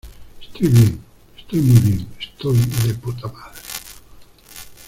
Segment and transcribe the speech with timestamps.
[0.41, 0.99] estoy bien.
[1.39, 3.61] estoy muy bien, estoy de_puta_madre.